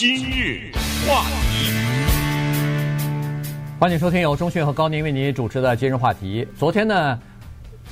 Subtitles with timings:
[0.00, 0.70] 今日
[1.08, 1.72] 话题，
[3.80, 6.46] 欢迎收听由钟讯和高宁为您主持的今日话题。
[6.56, 7.18] 昨天呢，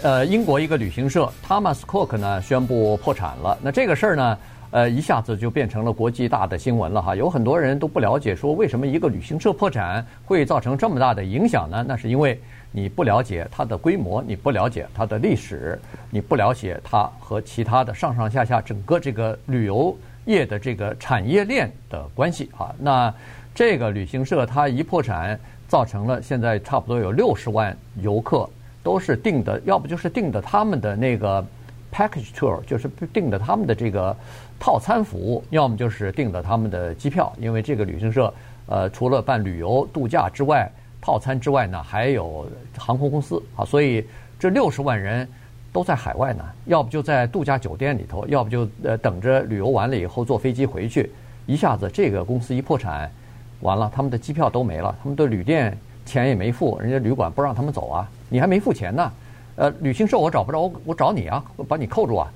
[0.02, 3.58] 呃，英国一个旅行社 Thomas Cook 呢宣布破产了。
[3.60, 4.38] 那这个事儿呢，
[4.70, 7.16] 呃，一下子就变成了国际大的新闻了哈。
[7.16, 11.84] 有很多人都不了解，说为什么一个旅行社破产会造成这么大的影响呢？
[11.88, 15.76] 那是因为你不了解它的规模，你不了解它的历史，
[16.08, 19.98] 你不了解它和其他的上上下下整个这个旅游。
[20.26, 23.12] 业的这个产业链的关系啊，那
[23.54, 28.48] 这个旅行社它一破产，造成了现在差不多有六十万游客
[28.82, 31.44] 都是订的，要不就是订的他们的那个
[31.92, 34.14] package tour，就是订的他们的这个
[34.58, 38.32] 套餐服务，要么就是订的他们的机票，因为这个旅行社
[38.66, 44.04] 呃除了办旅游度假之外，套餐之外呢，还有航空公司啊，所以
[44.38, 45.26] 这六十万人。
[45.76, 51.12] 都在海外呢，要不就在度假酒店里头，要不就呃等着旅游完了以后坐飞机回去。
[51.44, 53.12] 一下子这个公司一破产，
[53.60, 55.76] 完了他们的机票都没了，他们的旅店
[56.06, 59.12] 钱也没付，人家旅馆不让他们走啊，你还没付钱呢。
[59.56, 62.32] 呃，旅行社我找不着，我我找你啊，我把你扣住啊。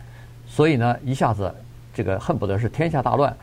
[0.47, 1.51] 所以呢，一下子
[1.95, 3.35] 这个恨不得是天下大乱，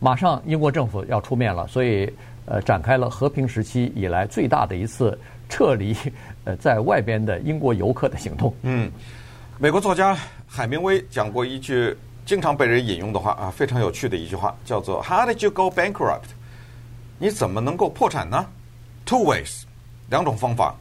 [0.00, 2.12] 马上英国政府要出面了，所以
[2.46, 5.16] 呃展开了和平时期以来最大的一次
[5.48, 5.96] 撤离
[6.42, 8.52] 呃在外边的英国游客的行动。
[8.62, 8.90] 嗯。
[9.56, 16.22] 美国作家海明威讲过一句经常被人引用的话啊，非常有趣的一句话，叫做 “How did you go bankrupt？”
[17.20, 18.44] 你怎么能够破产呢
[19.06, 19.62] ？Two ways，
[20.10, 20.74] 两种方法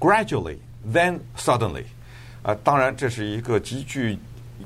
[0.00, 0.56] ：gradually
[0.90, 1.84] then suddenly。
[2.42, 4.18] 啊，当然这是一个极具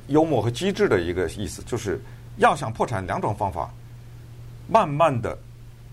[0.07, 1.99] 幽默和机智的一个意思，就是
[2.37, 3.69] 要想破产，两种方法：
[4.69, 5.37] 慢慢的，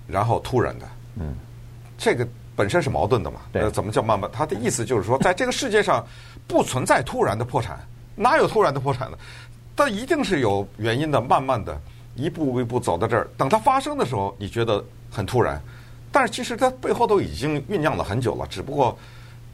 [0.06, 0.88] 然后突然的。
[1.16, 1.34] 嗯，
[1.98, 2.26] 这个。
[2.58, 3.42] 本身是矛盾的嘛？
[3.52, 4.28] 呃，怎么叫慢慢？
[4.32, 6.04] 他的意思就是说，在这个世界上
[6.48, 7.78] 不存在突然的破产，
[8.16, 9.16] 哪有突然的破产呢？
[9.76, 11.80] 但一定是有原因的，慢慢的
[12.16, 13.30] 一步一步走到这儿。
[13.36, 15.62] 等它发生的时候，你觉得很突然，
[16.10, 18.98] 但是其实它背后都已经酝酿了很久了，只不过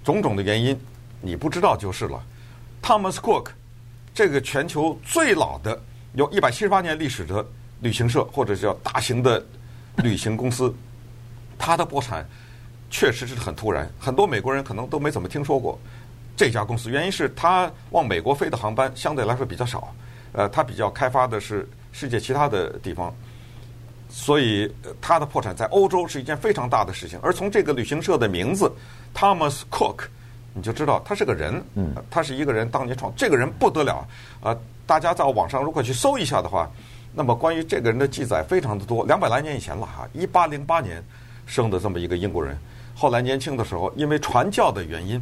[0.03, 0.75] 种种的原因
[1.21, 2.23] 你不知道就是了。
[2.83, 3.49] Thomas Cook
[4.15, 5.79] 这个全球最老的
[6.15, 7.45] 有一百七十八年历史的
[7.83, 9.45] 旅行社，或者叫大型的
[9.97, 10.75] 旅行公司，
[11.59, 12.27] 它的破产。
[12.95, 15.77] 确实是很突然，很多美国人可能都没怎么听说过
[16.37, 16.89] 这家公司。
[16.89, 19.93] 原因是他往美国飞的航班相对来说比较少，
[20.31, 23.13] 呃，他比较开发的是世界其他的地方，
[24.09, 27.19] 所以他的破产在欧洲是一件非常大的事情。
[27.21, 28.73] 而从这个旅行社的名字
[29.13, 30.05] Thomas Cook，
[30.53, 34.07] 你就知道他是个人，嗯，他是一个人当年创，这个人不得了
[34.41, 34.57] 啊！
[34.87, 36.71] 大家在网上如果去搜一下的话，
[37.13, 41.03] 那么关于这个人的记载非常的多，两百来年以前了哈，一八零八年
[41.45, 42.57] 生的这么一个英国人。
[42.95, 45.21] 后来年轻的时候，因为传教的原因，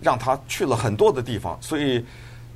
[0.00, 2.04] 让他去了很多的地方，所以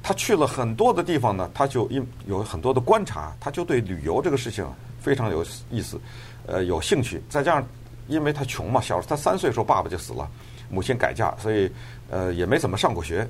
[0.02, 4.66] 他去了很多的地方呢，他就因有很多的观察，他就对旅游这个事情
[5.00, 6.00] 非常有意思，
[6.46, 7.22] 呃，有兴趣。
[7.28, 7.66] 再加上
[8.08, 10.28] 因为他穷嘛，小时候他三岁时候爸爸就死了，
[10.68, 11.70] 母亲改嫁，所以
[12.10, 13.26] 呃也没怎么上过学，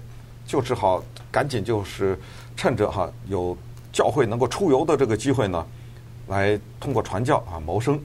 [0.46, 2.18] 就只好赶紧就是
[2.56, 3.56] 趁着哈有
[3.92, 5.66] 教会能够出游的这个机会呢，
[6.28, 8.00] 来通过传教啊谋生。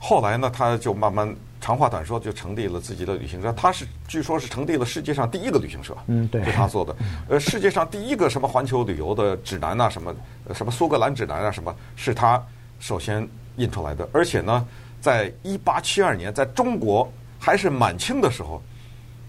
[0.00, 1.32] 后来呢，他就慢慢。
[1.68, 3.52] 长话短说，就成立了自己的旅行社。
[3.52, 6.96] 他是据说是成立了世界上第一个旅行社，嗯，对，是他做的。
[7.28, 10.14] 呃，世界上第一个什么环球旅游的指南啊，什么
[10.54, 12.42] 什么苏格兰指南啊，什么是他
[12.80, 14.08] 首先印出来的。
[14.14, 14.66] 而且呢，
[14.98, 17.06] 在一八七二年，在中国
[17.38, 18.62] 还是满清的时候，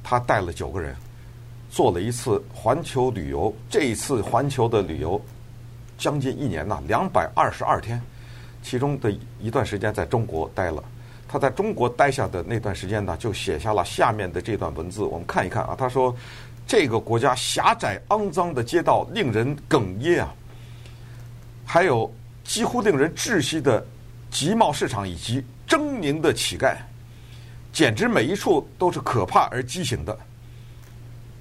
[0.01, 0.95] 他带了九个人
[1.69, 3.53] 做了一次环球旅游。
[3.69, 5.21] 这一次环球的旅游
[5.97, 8.01] 将近一年呐，两百二十二天，
[8.63, 10.81] 其中的一段时间在中国待了。
[11.31, 15.75] 他在中国待下的那段时间呢，就写下了下面的这段文字，我们看一看啊。
[15.77, 16.13] 他说
[16.65, 20.33] ：“这个国家狭窄肮脏的街道令人哽咽啊，
[21.63, 22.11] 还有
[22.43, 23.85] 几乎令人窒息的
[24.31, 26.75] 集贸市场以及狰狞的乞丐，
[27.71, 30.17] 简直每一处都是可怕而畸形的。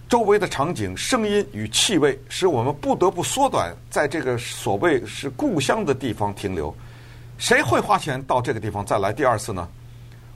[0.07, 6.75] 周围的场景、声音与气味，使我们不得不缩短在这个所谓是故乡的地方停留。
[7.39, 9.67] 谁会花钱到这个地方再来第二次呢？”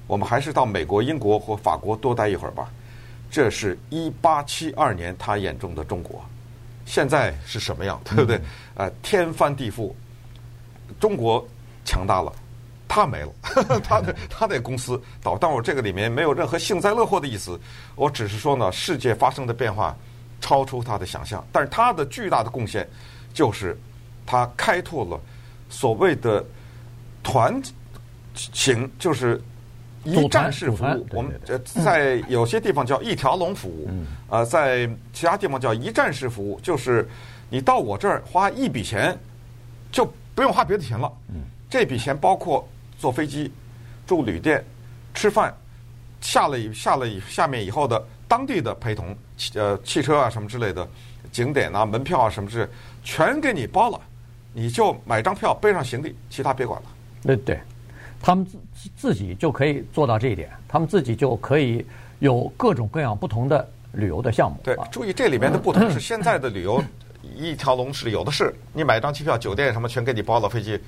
[0.06, 2.68] 我们还是到美国、英国或法国多待一会儿吧。
[3.30, 6.22] 这是一八七二年他眼中的中国，
[6.84, 7.98] 现在是什么样？
[8.04, 8.38] 对不对？
[8.74, 9.90] 呃，天翻地覆，
[11.00, 11.42] 中国
[11.82, 12.30] 强大了，
[12.86, 13.32] 他没了，
[13.82, 15.38] 他的他的公司倒。
[15.38, 17.58] 但我这个里面没有任何幸灾乐祸的意思，
[17.94, 19.96] 我只是说呢，世界发生的变化
[20.38, 21.42] 超出他的想象。
[21.50, 22.86] 但是他的巨大的贡献
[23.32, 23.74] 就是
[24.26, 25.18] 他开拓了
[25.70, 26.44] 所谓的
[27.22, 27.62] 团
[28.34, 29.42] 行，就是。
[30.04, 33.90] 一站式服务，我们呃在有些地方叫一条龙服务，
[34.28, 37.08] 呃，在其他地方叫一站式服务，就是
[37.48, 39.16] 你到我这儿花一笔钱，
[39.90, 40.04] 就
[40.34, 41.10] 不用花别的钱了。
[41.70, 42.68] 这笔钱包括
[42.98, 43.50] 坐飞机、
[44.06, 44.64] 住旅店、
[45.14, 45.54] 吃饭，
[46.20, 49.16] 下了下了下面以后的当地的陪同，
[49.54, 50.86] 呃，汽车啊什么之类的
[51.30, 52.68] 景点啊、门票啊什么之类，
[53.02, 54.00] 全给你包了，
[54.52, 56.88] 你就买张票背上行李，其他别管了。
[57.22, 57.60] 对对，
[58.22, 61.84] 他们自自己就可以做到这一点，他们自己就可以
[62.20, 64.56] 有各种各样不同的旅游的项目。
[64.62, 66.82] 对，注意这里面的不同是 现在的旅游。
[67.36, 70.78] 一条龙是有的是，你买张机票，酒店什么全给你包了，飞机，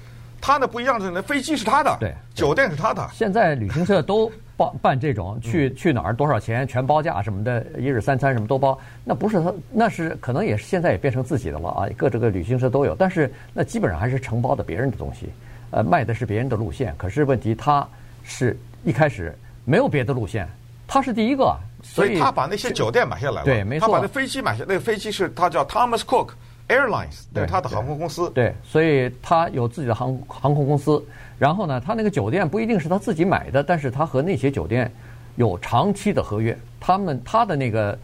[0.41, 3.09] 他那不一样的，那飞机是他的，对，酒店是他的。
[3.13, 15.29] 现在旅行社都办办这种去去哪儿多少钱全包价什么的，一日三餐什么都包，那不是他，那是可能也是现在也变成自己的了啊，各这个旅行社都有，但是那基本上还是承包的别人的东西，
[15.75, 16.95] 呃，卖的是别人的路线。
[16.97, 17.87] 可是问题他
[18.23, 20.49] 是一开始没有别的路线，
[20.87, 21.53] 他是第一个。
[21.83, 23.87] 所以他把那些酒店买下来了，对，没错。
[23.87, 26.31] 他把那飞机买下，那个飞机是他叫 Thomas Cook
[26.69, 28.31] Airlines，对，他的航空公司。
[28.31, 31.05] 对，所以他有自己的航航空公司。
[31.39, 34.91] 然后呢，他那个酒店不一定是他自己买的，但是他和那些酒店
[35.35, 36.57] 有长期的合约。
[36.81, 37.99] 他们他的那个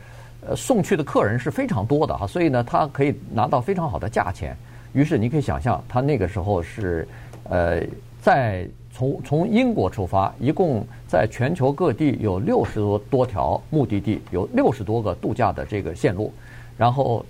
[0.46, 4.56] 呃送去的客人是非常多的哈，所以呢，他可以拿到非常好的价钱。
[4.92, 7.08] 于是你可以想象，他那个时候是
[7.50, 7.82] 呃
[8.22, 8.66] 在。
[8.92, 16.30] 从从英国出发，一共在全球各地有六十多多条目的地，有六十多个度假的这个线路，
[16.76, 17.24] 然后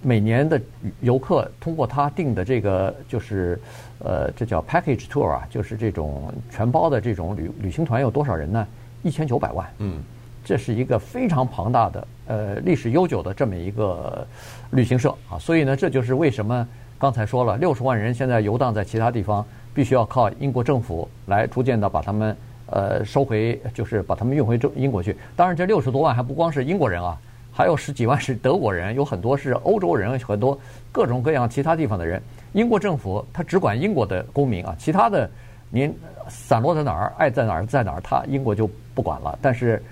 [0.00, 0.60] 每年的
[1.02, 3.60] 游客通过他订的这个就是
[3.98, 8.66] 呃，这叫 package tour 啊，就是这种全包的这种旅旅行团有多少人呢？
[9.02, 9.68] 一千九百万。
[9.78, 10.02] 嗯，
[10.44, 14.26] 这是一个非常庞大的呃历史悠久的这么一个
[14.70, 16.66] 旅行社啊，所以呢，这就是为什么
[16.98, 19.44] 刚才说了，六十万人现在游荡在其他地方。
[19.76, 22.34] 必须要靠英国政府来逐渐的把他们
[22.70, 25.14] 呃收回，就是把他们运回中英国去。
[25.36, 27.14] 当然，这六十多万还不光是英国人啊，
[27.52, 30.58] 还有十几万是德国人，有很多是欧洲人，很多
[30.90, 32.22] 各种各样其他地方的人。
[32.54, 35.28] 英国政府他只管英国的公民啊，其他的
[35.68, 35.94] 您
[36.26, 39.38] 散落在哪儿，爱在哪儿在哪儿，他英国就不管了。
[39.42, 39.84] 但是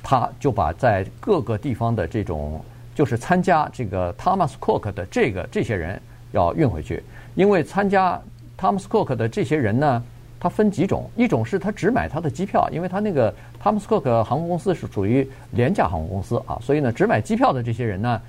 [0.00, 2.64] 他就把在各个地方的这种
[2.94, 6.00] 就是参加这个 Thomas Cook 的这个这些人
[6.32, 7.02] 要运回去，
[7.34, 8.20] 因为参加。
[8.58, 10.00] Thomas Cook 的这些人呢，
[10.38, 18.20] 他分几种，一种是他只买他的机票，因为他那个 Thomas Cook 航空公司是属于廉价航空公司啊，所以呢，只买机票的这些人呢，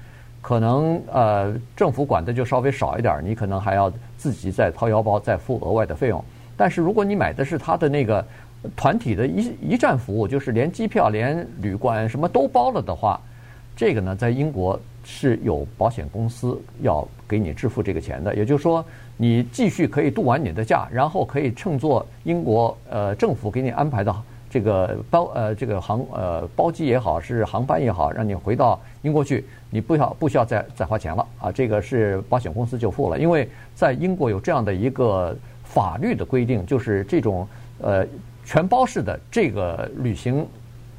[0.42, 6.24] 可能呃政府管的就稍微少一点，你可能还要自己再掏腰包再付额外的费用。
[6.58, 8.26] 但是如果你买的是他的那个
[8.76, 13.22] 团体的一一站服务，就是连机票、连旅馆什么都包了的话，
[13.76, 18.84] 这个呢，在英国是有保险公司要给你支付这个钱的，也就是说。
[19.16, 24.14] 你继续可以度完你的假，然后可以乘坐英国呃政府给你安排的
[24.50, 35.34] 这个包呃这个航呃包机也好，是航班也好，让你回到英国去，你不要不需要再再花钱了啊，这个是保险公司就付了，因为在英国有这样的一个
[35.64, 37.48] 法律的规定，就是这种
[37.82, 38.04] 呃
[38.44, 40.46] 全包式的这个旅行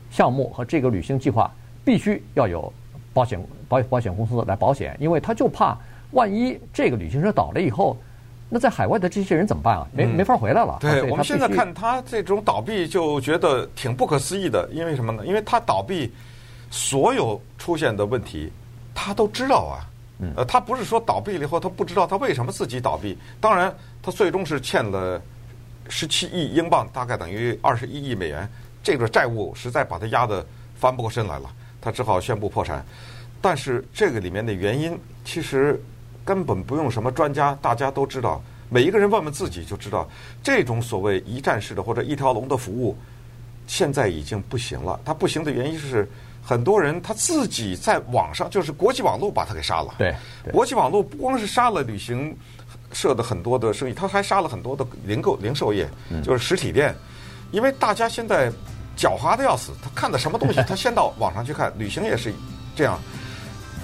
[0.08, 1.52] 项目和这个旅行计划
[1.84, 2.72] 必须要有
[3.14, 5.78] 保险保保险公司来保险，因为他就怕。
[6.10, 7.96] 万一这个旅行社倒了以后，
[8.48, 9.84] 那在海外的这些人怎么办啊？
[9.92, 10.78] 没没法回来了。
[10.80, 14.68] 对，我们现在看他这种倒闭，就觉得挺不可思议的。
[14.70, 15.26] 因为什么呢？
[15.26, 16.12] 因为他倒闭，
[16.70, 18.52] 所有出现的问题，
[18.94, 19.82] 他都知道啊。
[20.36, 23.18] 呃，他不是说倒闭了以后他不知道他为什么自己倒闭。
[23.40, 25.20] 当然，他最终是欠了
[25.88, 28.48] 十七亿英镑，大概等于二十一亿美元。
[28.84, 30.46] 这个债务实在把他压得
[30.76, 31.50] 翻不过身来了，
[31.84, 32.82] 他只好宣布破产。
[33.42, 35.78] 但是这个里面的原因，其实。
[36.26, 38.42] 根本不用什么专家，大家都知道。
[38.70, 40.08] 每一个人问问自己就知道，
[40.42, 42.96] 这种所谓一站式的或者一条龙的服务，
[43.66, 44.98] 现在已经不行了。
[45.04, 46.08] 它不行的原因是，
[46.42, 49.96] 很多人他自己在网上，就是国际网络把他给杀了。
[49.98, 50.14] 对，
[50.50, 52.34] 国际网络不光是杀了旅行
[52.94, 55.86] 社的很多的生意，他还杀了很多的零购零售业，
[56.22, 56.94] 就是实体店。
[57.52, 58.50] 因为大家现在
[58.96, 61.72] 狡猾的要死，他看的什么东西， 他先到网上去看。
[61.78, 62.32] 旅行也是
[62.76, 62.98] 这样。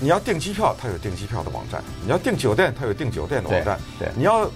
[0.00, 3.78] 你要订机票，他有订机票的网站；你要订酒店，他有订酒店的网站。
[3.98, 4.50] 对，对你要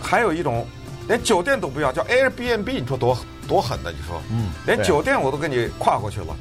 [0.00, 0.64] 还有一种
[1.08, 3.90] 连酒店都不要，叫 Airbnb，你说多多狠的？
[3.90, 6.36] 你说，嗯，连酒店我都给你跨过去了。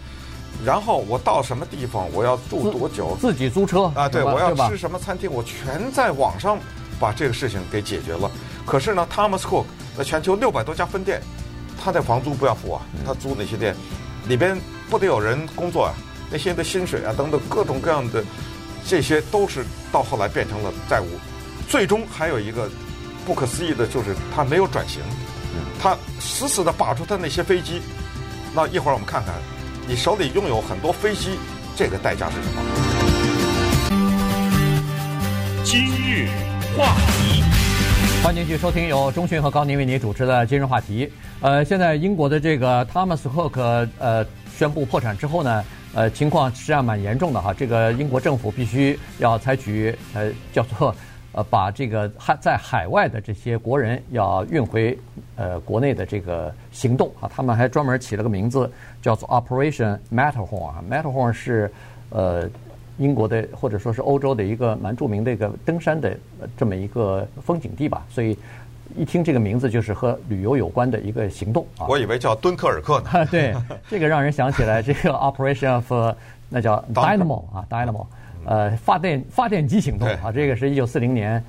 [0.64, 3.18] 然后我到什么地方，我要住多久？
[3.20, 4.08] 自，自己租车啊？
[4.08, 5.32] 对，我要吃什么餐厅？
[5.32, 6.58] 我全在网上
[7.00, 8.30] 把这个事情给解决了。
[8.66, 9.66] 可是呢，Thomas Cook
[9.98, 11.22] 在全球六百多家分店，
[11.84, 13.76] 他的房租不要付啊，他租那些店
[14.28, 14.58] 里边
[14.90, 15.94] 不得有人工作啊？
[16.32, 18.24] 那些的薪水啊，等等各种各样的，
[18.88, 21.08] 这些都是到后来变成了债务。
[21.70, 22.70] 最终还有一个
[23.26, 25.02] 不可思议的，就是他没有转型，
[25.80, 27.82] 他死死的把住他那些飞机。
[28.54, 29.36] 那一会儿我们看看，
[29.88, 31.38] 你手里拥有很多飞机，
[31.76, 32.62] 这个代价是什么？
[35.64, 36.28] 今日
[36.76, 37.65] 话题。
[38.26, 41.08] 欢迎继续收听由中讯和高宁为您主持的今日话题。
[41.42, 45.64] 呃，现在英国的这个 Thomas Cook 呃宣布破产之后呢，
[45.94, 47.54] 呃情况实际上蛮严重的哈。
[47.54, 50.96] 这个英国政府必须要采取呃叫做
[51.34, 54.98] 呃把这个海在海外的这些国人要运回
[55.36, 57.30] 呃国内的这个行动啊。
[57.32, 58.68] 他们还专门起了个名字
[59.04, 60.84] 叫做 Operation Matterhorn 啊。
[60.90, 61.72] Matterhorn 是
[62.10, 62.50] 呃。
[62.98, 66.18] 英国的或者说是欧洲的一个蛮著名的一个登山的
[66.56, 68.38] 这么一个风景地吧，所以
[68.96, 71.88] 一听这个名字就是和旅游有关的一个行动啊。
[71.90, 73.26] 我以为叫敦刻尔克呢。
[73.30, 73.54] 对，
[73.90, 76.16] 这个让人想起来这个 Operation of
[76.48, 78.06] 那叫 Dynamo 啊，Dynamo，
[78.46, 81.44] 呃，发电发电机行动啊，这个是一九四零年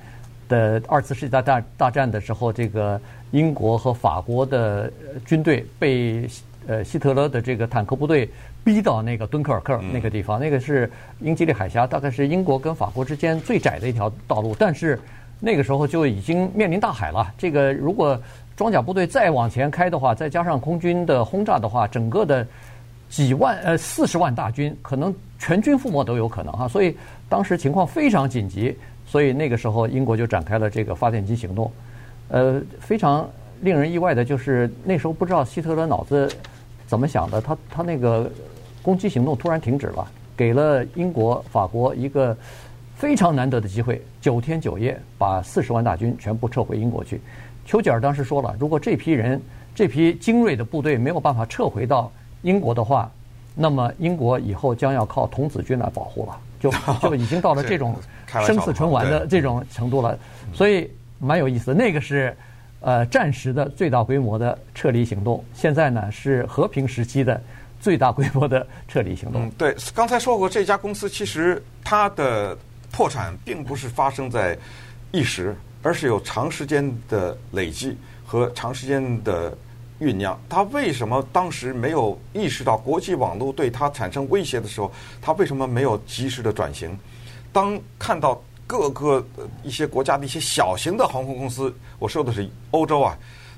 [0.49, 2.99] 的二次世界大大大战的时候，这个
[3.31, 4.91] 英国和法国的
[5.25, 6.27] 军队被
[6.67, 8.29] 呃希特勒的这个坦克部队。
[8.67, 14.53] 逼到那个敦刻尔克那个地方，那个是英吉利海峡，大概是英国跟法国之间最窄的一条道路。
[14.59, 14.99] 但是
[15.39, 17.33] 那个时候就已经面临大海了。
[17.37, 18.21] 这个如果
[18.57, 22.45] 装甲部队再往前开的话，再加上空军的轰炸的话，整个的
[23.07, 26.67] 几万呃四十万大军可能全军覆没都有可能哈。
[26.67, 26.93] 所以
[27.29, 31.71] 当时情况非常紧急，所以那个时候英国就展开了这个发电机行动。
[32.27, 33.25] 呃，非常
[33.61, 36.29] 令人意外的就是那时候不知道希特勒脑子
[36.85, 38.29] 怎么想的，他他那个。
[38.87, 42.33] 攻击行动突然停止了，给了英国、法国一个
[42.95, 47.19] 非常难得的机会，九天九夜把四十万大军全部撤回英国去。
[47.65, 49.41] 丘吉尔当时说了，如果这批人、
[49.75, 52.09] 这批精锐的部队没有办法撤回到
[52.43, 53.11] 英国的话，
[53.55, 56.71] 那么英国以后将要靠童子军来保护了，就
[57.03, 57.93] 就已经到了这种
[58.45, 60.17] 生死存亡的这种程度了。
[60.53, 60.89] 所以
[61.19, 62.33] 蛮有意思，那个是
[62.79, 67.41] 呃战时的最大规模的撤离行动，现在呢是和平时期的。
[67.79, 69.45] 最大规模的撤离行动。
[69.45, 72.57] 嗯，对，刚才说过，这家公司其实它的
[72.91, 74.57] 破产并不是发生在
[75.11, 79.55] 一时，而是有长时间的累积和长时间的
[79.99, 80.39] 酝酿。
[80.49, 84.91] 它为什么当时没有意识到国际网络对它产生威胁的时候，
[85.21, 86.97] 它为什么没有及时的转型？
[87.53, 89.25] 当看到各个
[89.63, 93.17] 一些国家的一些小型的航空公司，我说的是欧洲啊。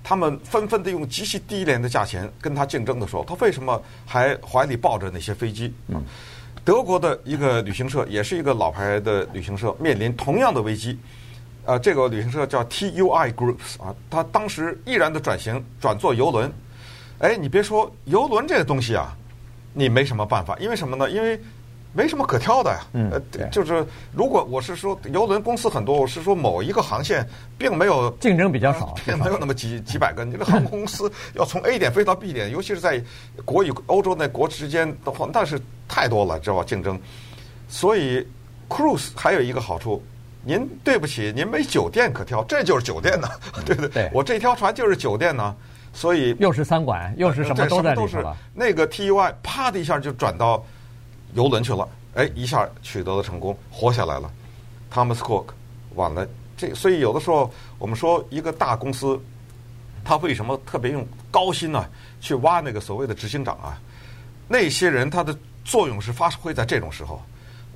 [0.10, 5.72] 他们纷纷的用极其低廉的价钱跟他竞争的时候，他为什么还怀里抱着那些飞机？
[5.88, 6.04] 嗯，
[6.66, 10.98] 德国的一个旅行社也是一个老牌的旅行社，面临同样的危机。
[11.63, 16.51] 呃，这个旅行社叫 TUI Groups 啊，他当时毅然的转型转做游轮。
[17.20, 19.16] 哎，你别说游轮这个东西啊，
[19.74, 21.08] 你没什么办法，因为什么呢？
[21.12, 21.39] 因为
[22.00, 22.79] 没什么可挑的呀，
[23.12, 27.27] 呃，就是如果我是说游轮公司很多，我是说某一个航线
[27.58, 30.24] 并没有竞争比较少， 并没有那么几几百个。
[30.24, 33.03] 你这个航空公司 要从 A 点飞到 B 点，尤其是在
[33.44, 36.63] 国与欧洲那国之间的话，那是太多了，知道吧？
[36.63, 36.98] 竞争。
[37.68, 38.25] 所以
[38.70, 40.01] cruise 还有一个好处，
[40.46, 43.27] 您对不起，您没酒店可挑，这就是酒店呢，
[43.65, 43.89] 对不对？
[43.89, 45.53] 对，我这条船就是酒店呢，
[45.91, 48.38] 所以又是餐馆，又是什么都在里头了。
[48.53, 50.63] 那个 TUI 啪的一下就转到。
[51.33, 54.31] 游轮去了，哎，一下取得了成功，活下来了。
[54.91, 55.45] Thomas Cook
[55.95, 59.19] 完了，这所以有的时候我们说一个大公司，
[60.03, 61.86] 他为什么特别用高薪呢？
[62.19, 63.79] 去挖那个所谓的执行长啊？
[64.48, 67.21] 那些人他的作用是发挥在这种时候，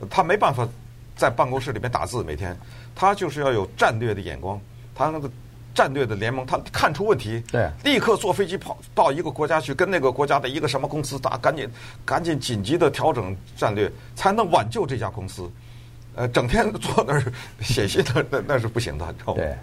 [0.09, 0.67] 他没办法
[1.15, 2.57] 在办公室里面打字，每天
[2.95, 4.59] 他就是要有战略的眼光，
[4.95, 5.29] 他那个。
[5.73, 11.67] 战略的联盟，他看出问题，对，立刻坐飞机跑到一个国家去，跟那个国家的一个什么公司打，赶紧
[12.05, 15.49] 赶紧紧急的调整战略，才能挽救这家公司。
[16.15, 17.23] 呃，整天坐那儿
[17.61, 19.41] 写信的，那那是不行的，知道吗？
[19.41, 19.55] 对，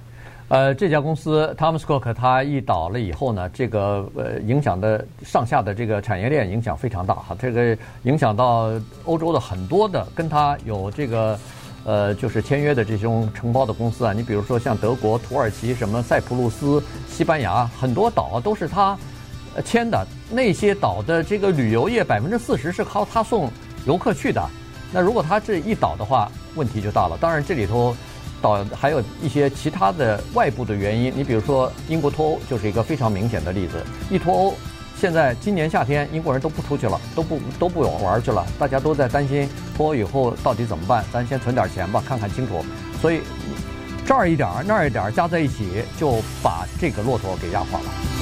[0.48, 8.72] 呃，这家公司 Thomas Cook 他一倒了以后呢，这个呃影响的上下的这个产业链影响非常大哈，这个影响到
[9.04, 11.38] 欧洲的很多的跟他有这个。
[11.84, 18.98] 呃，就是签约的这种承包的公司啊，你比如说像德国、土耳其、什么塞浦路斯、西班牙，很多岛都是他
[19.64, 20.06] 签的。
[20.30, 23.50] 那些岛的这个旅游业百分之四十是靠他送
[23.86, 24.46] 游客去的。
[24.92, 27.16] 那如果他这一倒的话，问题就大了。
[27.20, 27.96] 当然，这里头
[28.42, 31.12] 倒还有一些其他的外部的原因。
[31.16, 33.82] 你比如说，英国脱欧就是一个非常明显的例子。
[34.10, 34.54] 一脱欧。
[35.00, 41.02] 现在今年夏天，英国人都不出去了，都不都不玩去了，大家都在担心脱欧以后到底怎么办。
[41.10, 42.62] 咱先存点钱吧，看看清楚。
[43.00, 43.22] 所以
[44.04, 48.19] 这儿一点儿，那儿一点儿，加在一起，就把这个骆驼给压垮了。